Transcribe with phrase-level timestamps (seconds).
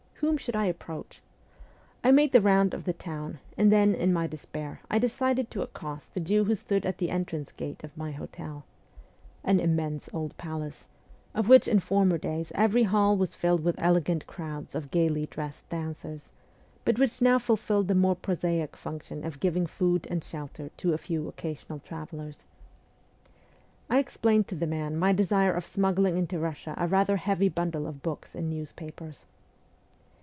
[0.23, 1.19] Whom should I approach?
[2.03, 5.63] I made the round of the town, and then, in my despair, I decided to
[5.63, 8.63] accost the Jew who stood at the entrance gate of my hotel
[9.43, 10.85] an immense old palace,
[11.33, 15.67] of which in former days every hall was filled with elegant crowds of gaily dressed
[15.69, 16.29] dancers,
[16.85, 20.99] but which now fulfilled the more prosaic function of giving food and shelter to a
[20.99, 22.45] few occasional travellers.
[23.89, 27.87] I explained to the man my desire of smuggling into Eussia a rather heavy bundle
[27.87, 29.25] of books and newspapers.